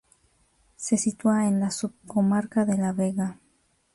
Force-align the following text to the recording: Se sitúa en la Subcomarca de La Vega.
Se 0.77 0.97
sitúa 0.97 1.47
en 1.47 1.59
la 1.59 1.69
Subcomarca 1.69 2.65
de 2.65 2.75
La 2.75 2.91
Vega. 2.91 3.37